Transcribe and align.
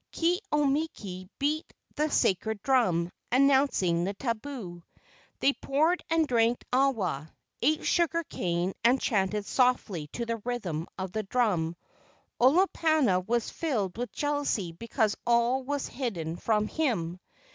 Ke 0.17 0.39
au 0.51 0.63
miki 0.65 1.29
beat 1.37 1.71
the 1.95 2.09
sacred 2.09 2.59
drum, 2.63 3.11
announcing 3.31 4.03
the 4.03 4.15
tabu. 4.15 4.81
They 5.41 5.53
poured 5.53 6.01
and 6.09 6.27
drank 6.27 6.65
awa, 6.73 7.31
ate 7.61 7.85
sugar 7.85 8.23
cane 8.23 8.73
and 8.83 8.99
chanted 8.99 9.45
softly 9.45 10.07
to 10.13 10.25
the 10.25 10.37
rhythm 10.37 10.87
of 10.97 11.11
the 11.11 11.21
drum. 11.21 11.75
Olopana 12.39 13.19
was 13.27 13.51
filled 13.51 13.95
with 13.95 14.11
jealousy 14.11 14.71
because 14.71 15.15
all 15.27 15.61
was 15.63 15.87
hidden 15.87 16.35
from 16.35 16.67
him. 16.67 17.19